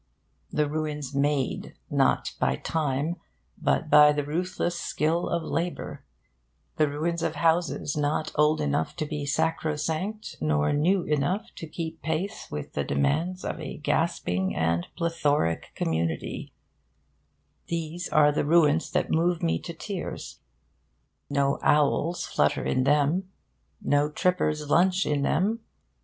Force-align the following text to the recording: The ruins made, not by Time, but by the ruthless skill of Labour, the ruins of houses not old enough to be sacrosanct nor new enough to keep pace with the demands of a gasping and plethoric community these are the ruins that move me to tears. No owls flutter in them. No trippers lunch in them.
The 0.51 0.67
ruins 0.67 1.13
made, 1.13 1.75
not 1.91 2.33
by 2.39 2.55
Time, 2.55 3.17
but 3.55 3.87
by 3.87 4.11
the 4.11 4.23
ruthless 4.23 4.79
skill 4.79 5.29
of 5.29 5.43
Labour, 5.43 6.03
the 6.77 6.89
ruins 6.89 7.21
of 7.21 7.35
houses 7.35 7.95
not 7.95 8.31
old 8.33 8.61
enough 8.61 8.95
to 8.95 9.05
be 9.05 9.27
sacrosanct 9.27 10.37
nor 10.41 10.73
new 10.73 11.03
enough 11.03 11.53
to 11.57 11.67
keep 11.67 12.01
pace 12.01 12.49
with 12.49 12.73
the 12.73 12.83
demands 12.83 13.45
of 13.45 13.59
a 13.59 13.77
gasping 13.77 14.55
and 14.55 14.87
plethoric 14.97 15.65
community 15.75 16.51
these 17.67 18.09
are 18.09 18.31
the 18.31 18.43
ruins 18.43 18.89
that 18.89 19.11
move 19.11 19.43
me 19.43 19.59
to 19.59 19.71
tears. 19.75 20.39
No 21.29 21.59
owls 21.61 22.25
flutter 22.25 22.63
in 22.65 22.85
them. 22.85 23.29
No 23.83 24.09
trippers 24.09 24.67
lunch 24.67 25.05
in 25.05 25.21
them. 25.21 25.59